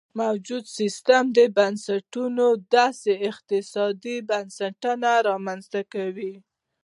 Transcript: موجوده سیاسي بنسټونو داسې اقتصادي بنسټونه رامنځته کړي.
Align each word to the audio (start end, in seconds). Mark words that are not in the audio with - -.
موجوده 0.21 0.69
سیاسي 0.77 1.45
بنسټونو 1.57 2.45
داسې 2.75 3.11
اقتصادي 3.29 4.17
بنسټونه 4.29 5.09
رامنځته 5.29 5.81
کړي. 5.93 6.33